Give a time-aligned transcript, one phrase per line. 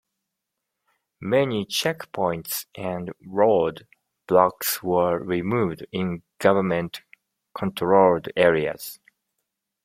[1.19, 3.87] Many checkpoints and road
[4.25, 7.01] blocks were removed in government
[7.53, 8.99] controlled areas.